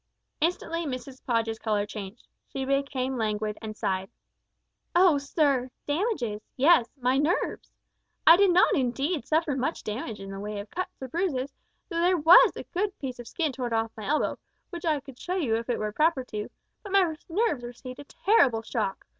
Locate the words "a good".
12.55-12.97